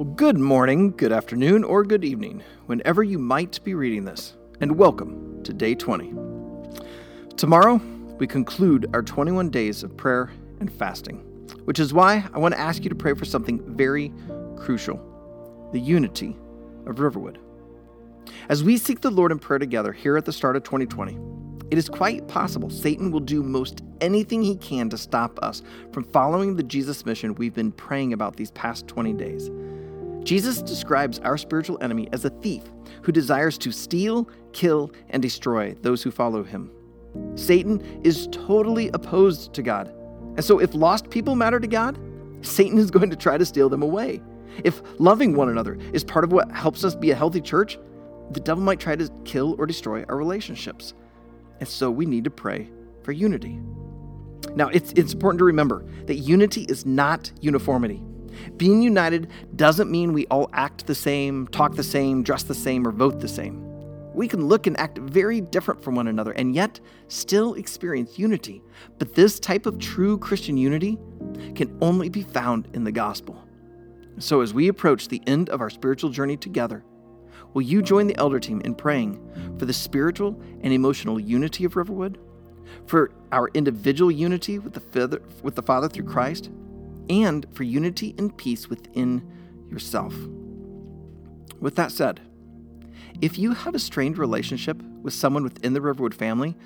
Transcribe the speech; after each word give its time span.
Well, 0.00 0.14
good 0.14 0.38
morning, 0.38 0.92
good 0.96 1.12
afternoon, 1.12 1.62
or 1.62 1.84
good 1.84 2.06
evening, 2.06 2.42
whenever 2.64 3.02
you 3.02 3.18
might 3.18 3.62
be 3.64 3.74
reading 3.74 4.06
this, 4.06 4.34
and 4.58 4.78
welcome 4.78 5.42
to 5.42 5.52
day 5.52 5.74
20. 5.74 6.14
Tomorrow, 7.36 7.82
we 8.16 8.26
conclude 8.26 8.88
our 8.94 9.02
21 9.02 9.50
days 9.50 9.82
of 9.82 9.94
prayer 9.98 10.32
and 10.58 10.72
fasting, 10.72 11.18
which 11.66 11.78
is 11.78 11.92
why 11.92 12.24
I 12.32 12.38
want 12.38 12.54
to 12.54 12.58
ask 12.58 12.82
you 12.82 12.88
to 12.88 12.94
pray 12.94 13.12
for 13.12 13.26
something 13.26 13.60
very 13.76 14.10
crucial 14.56 14.98
the 15.74 15.80
unity 15.80 16.34
of 16.86 16.98
Riverwood. 16.98 17.38
As 18.48 18.64
we 18.64 18.78
seek 18.78 19.02
the 19.02 19.10
Lord 19.10 19.32
in 19.32 19.38
prayer 19.38 19.58
together 19.58 19.92
here 19.92 20.16
at 20.16 20.24
the 20.24 20.32
start 20.32 20.56
of 20.56 20.62
2020, 20.62 21.18
it 21.70 21.76
is 21.76 21.90
quite 21.90 22.26
possible 22.26 22.70
Satan 22.70 23.10
will 23.10 23.20
do 23.20 23.42
most 23.42 23.82
anything 24.00 24.42
he 24.42 24.56
can 24.56 24.88
to 24.88 24.96
stop 24.96 25.38
us 25.42 25.60
from 25.92 26.04
following 26.04 26.56
the 26.56 26.62
Jesus 26.62 27.04
mission 27.04 27.34
we've 27.34 27.52
been 27.52 27.70
praying 27.70 28.14
about 28.14 28.36
these 28.36 28.50
past 28.52 28.88
20 28.88 29.12
days. 29.12 29.50
Jesus 30.22 30.62
describes 30.62 31.18
our 31.20 31.38
spiritual 31.38 31.78
enemy 31.82 32.08
as 32.12 32.24
a 32.24 32.30
thief 32.30 32.62
who 33.02 33.12
desires 33.12 33.56
to 33.58 33.72
steal, 33.72 34.28
kill, 34.52 34.90
and 35.10 35.22
destroy 35.22 35.74
those 35.82 36.02
who 36.02 36.10
follow 36.10 36.42
him. 36.42 36.70
Satan 37.34 37.80
is 38.04 38.28
totally 38.30 38.90
opposed 38.94 39.52
to 39.54 39.62
God. 39.62 39.88
And 40.36 40.44
so, 40.44 40.60
if 40.60 40.74
lost 40.74 41.10
people 41.10 41.34
matter 41.34 41.58
to 41.58 41.66
God, 41.66 41.98
Satan 42.42 42.78
is 42.78 42.90
going 42.90 43.10
to 43.10 43.16
try 43.16 43.36
to 43.36 43.44
steal 43.44 43.68
them 43.68 43.82
away. 43.82 44.22
If 44.64 44.82
loving 44.98 45.34
one 45.34 45.48
another 45.48 45.78
is 45.92 46.04
part 46.04 46.24
of 46.24 46.32
what 46.32 46.50
helps 46.52 46.84
us 46.84 46.94
be 46.94 47.10
a 47.10 47.14
healthy 47.14 47.40
church, 47.40 47.78
the 48.30 48.40
devil 48.40 48.62
might 48.62 48.80
try 48.80 48.96
to 48.96 49.08
kill 49.24 49.56
or 49.58 49.66
destroy 49.66 50.04
our 50.08 50.16
relationships. 50.16 50.94
And 51.58 51.68
so 51.68 51.90
we 51.90 52.06
need 52.06 52.24
to 52.24 52.30
pray 52.30 52.70
for 53.02 53.12
unity. 53.12 53.60
Now, 54.54 54.68
it's, 54.68 54.92
it's 54.92 55.12
important 55.12 55.38
to 55.40 55.44
remember 55.44 55.84
that 56.06 56.16
unity 56.16 56.62
is 56.62 56.86
not 56.86 57.30
uniformity. 57.40 58.02
Being 58.56 58.82
united 58.82 59.30
doesn't 59.56 59.90
mean 59.90 60.12
we 60.12 60.26
all 60.26 60.48
act 60.52 60.86
the 60.86 60.94
same, 60.94 61.46
talk 61.48 61.74
the 61.74 61.82
same, 61.82 62.22
dress 62.22 62.42
the 62.42 62.54
same, 62.54 62.86
or 62.86 62.92
vote 62.92 63.20
the 63.20 63.28
same. 63.28 63.66
We 64.14 64.26
can 64.28 64.46
look 64.46 64.66
and 64.66 64.78
act 64.78 64.98
very 64.98 65.40
different 65.40 65.82
from 65.82 65.94
one 65.94 66.08
another 66.08 66.32
and 66.32 66.54
yet 66.54 66.80
still 67.08 67.54
experience 67.54 68.18
unity. 68.18 68.62
But 68.98 69.14
this 69.14 69.38
type 69.38 69.66
of 69.66 69.78
true 69.78 70.18
Christian 70.18 70.56
unity 70.56 70.98
can 71.54 71.76
only 71.80 72.08
be 72.08 72.22
found 72.22 72.68
in 72.74 72.84
the 72.84 72.92
gospel. 72.92 73.42
So, 74.18 74.40
as 74.40 74.52
we 74.52 74.68
approach 74.68 75.08
the 75.08 75.22
end 75.26 75.48
of 75.48 75.60
our 75.60 75.70
spiritual 75.70 76.10
journey 76.10 76.36
together, 76.36 76.84
Will 77.52 77.62
you 77.62 77.82
join 77.82 78.06
the 78.06 78.16
elder 78.16 78.38
team 78.38 78.60
in 78.64 78.74
praying 78.74 79.18
for 79.58 79.64
the 79.64 79.72
spiritual 79.72 80.40
and 80.62 80.72
emotional 80.72 81.18
unity 81.18 81.64
of 81.64 81.76
Riverwood, 81.76 82.18
for 82.86 83.10
our 83.32 83.50
individual 83.54 84.10
unity 84.10 84.58
with 84.58 84.74
the, 84.74 84.80
Father, 84.80 85.20
with 85.42 85.56
the 85.56 85.62
Father 85.62 85.88
through 85.88 86.04
Christ, 86.04 86.50
and 87.10 87.44
for 87.52 87.64
unity 87.64 88.14
and 88.16 88.34
peace 88.38 88.70
within 88.70 89.22
yourself? 89.68 90.14
With 91.60 91.76
that 91.76 91.92
said, 91.92 92.22
if 93.20 93.38
you 93.38 93.52
have 93.52 93.74
a 93.74 93.78
strained 93.78 94.16
relationship 94.16 94.80
with 95.02 95.12
someone 95.12 95.42
within 95.42 95.74
the 95.74 95.80
Riverwood 95.82 96.14
family, 96.14 96.56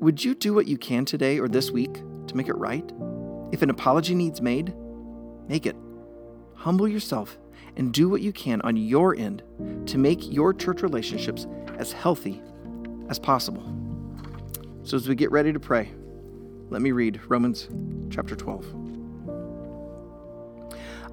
would 0.00 0.24
you 0.24 0.34
do 0.34 0.54
what 0.54 0.66
you 0.66 0.76
can 0.76 1.04
today 1.04 1.38
or 1.38 1.46
this 1.46 1.70
week 1.70 1.94
to 2.26 2.36
make 2.36 2.48
it 2.48 2.56
right? 2.56 2.90
If 3.52 3.62
an 3.62 3.70
apology 3.70 4.14
needs 4.14 4.40
made, 4.40 4.74
make 5.46 5.66
it. 5.66 5.76
Humble 6.54 6.88
yourself 6.88 7.38
and 7.76 7.92
do 7.92 8.08
what 8.08 8.20
you 8.20 8.32
can 8.32 8.60
on 8.62 8.76
your 8.76 9.14
end 9.14 9.42
to 9.86 9.98
make 9.98 10.32
your 10.32 10.52
church 10.52 10.82
relationships 10.82 11.46
as 11.76 11.92
healthy 11.92 12.42
as 13.08 13.18
possible. 13.18 13.62
So, 14.82 14.96
as 14.96 15.08
we 15.08 15.14
get 15.14 15.30
ready 15.30 15.52
to 15.52 15.60
pray, 15.60 15.92
let 16.70 16.82
me 16.82 16.92
read 16.92 17.20
Romans 17.28 17.68
chapter 18.10 18.34
12. 18.34 18.64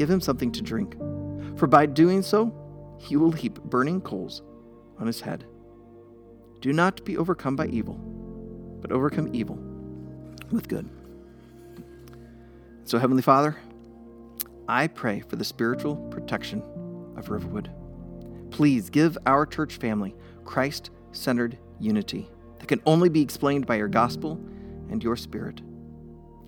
give 0.00 0.08
him 0.08 0.22
something 0.22 0.50
to 0.50 0.62
drink. 0.62 0.96
For 1.58 1.66
by 1.66 1.84
doing 1.84 2.22
so, 2.22 2.54
he 2.98 3.18
will 3.18 3.32
heap 3.32 3.62
burning 3.64 4.00
coals 4.00 4.40
on 4.98 5.06
his 5.06 5.20
head. 5.20 5.44
Do 6.62 6.72
not 6.72 7.04
be 7.04 7.18
overcome 7.18 7.54
by 7.54 7.66
evil, 7.66 7.96
but 8.80 8.92
overcome 8.92 9.28
evil 9.34 9.56
with 10.50 10.68
good. 10.68 10.88
So, 12.84 12.98
Heavenly 12.98 13.20
Father, 13.20 13.58
I 14.66 14.86
pray 14.86 15.20
for 15.20 15.36
the 15.36 15.44
spiritual 15.44 15.96
protection 16.10 16.62
of 17.18 17.28
Riverwood. 17.28 17.70
Please 18.50 18.88
give 18.88 19.18
our 19.26 19.44
church 19.44 19.76
family 19.76 20.16
Christ 20.46 20.88
centered 21.12 21.58
unity 21.78 22.26
that 22.58 22.68
can 22.68 22.80
only 22.86 23.10
be 23.10 23.20
explained 23.20 23.66
by 23.66 23.76
your 23.76 23.88
gospel 23.88 24.40
and 24.88 25.04
your 25.04 25.16
spirit. 25.16 25.60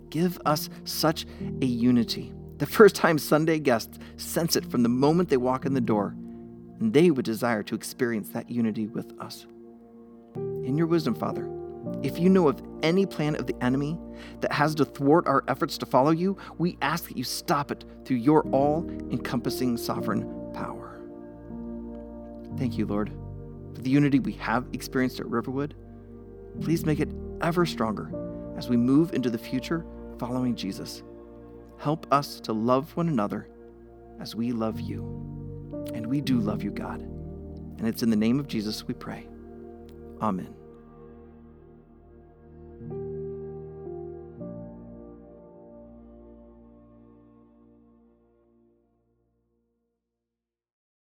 Give 0.08 0.40
us 0.46 0.70
such 0.84 1.26
a 1.60 1.66
unity. 1.66 2.32
The 2.62 2.66
first 2.66 2.94
time 2.94 3.18
Sunday 3.18 3.58
guests 3.58 3.98
sense 4.18 4.54
it 4.54 4.64
from 4.64 4.84
the 4.84 4.88
moment 4.88 5.30
they 5.30 5.36
walk 5.36 5.66
in 5.66 5.74
the 5.74 5.80
door 5.80 6.14
and 6.78 6.92
they 6.94 7.10
would 7.10 7.24
desire 7.24 7.64
to 7.64 7.74
experience 7.74 8.28
that 8.28 8.48
unity 8.48 8.86
with 8.86 9.12
us. 9.18 9.46
In 10.36 10.78
your 10.78 10.86
wisdom, 10.86 11.12
Father, 11.12 11.50
if 12.04 12.20
you 12.20 12.28
know 12.28 12.46
of 12.46 12.62
any 12.84 13.04
plan 13.04 13.34
of 13.34 13.48
the 13.48 13.64
enemy 13.64 13.98
that 14.42 14.52
has 14.52 14.76
to 14.76 14.84
thwart 14.84 15.26
our 15.26 15.42
efforts 15.48 15.76
to 15.78 15.86
follow 15.86 16.12
you, 16.12 16.36
we 16.58 16.78
ask 16.82 17.08
that 17.08 17.16
you 17.16 17.24
stop 17.24 17.72
it 17.72 17.84
through 18.04 18.18
your 18.18 18.44
all 18.50 18.88
encompassing 19.10 19.76
sovereign 19.76 20.22
power. 20.54 21.00
Thank 22.58 22.78
you, 22.78 22.86
Lord, 22.86 23.10
for 23.74 23.82
the 23.82 23.90
unity 23.90 24.20
we 24.20 24.34
have 24.34 24.68
experienced 24.72 25.18
at 25.18 25.26
Riverwood. 25.26 25.74
Please 26.60 26.86
make 26.86 27.00
it 27.00 27.10
ever 27.40 27.66
stronger 27.66 28.08
as 28.56 28.68
we 28.68 28.76
move 28.76 29.14
into 29.14 29.30
the 29.30 29.36
future 29.36 29.84
following 30.20 30.54
Jesus. 30.54 31.02
Help 31.82 32.06
us 32.12 32.38
to 32.38 32.52
love 32.52 32.96
one 32.96 33.08
another 33.08 33.48
as 34.20 34.36
we 34.36 34.52
love 34.52 34.78
you. 34.78 35.02
And 35.92 36.06
we 36.06 36.20
do 36.20 36.38
love 36.38 36.62
you, 36.62 36.70
God. 36.70 37.00
And 37.00 37.88
it's 37.88 38.04
in 38.04 38.10
the 38.10 38.14
name 38.14 38.38
of 38.38 38.46
Jesus 38.46 38.86
we 38.86 38.94
pray. 38.94 39.26
Amen. 40.20 40.54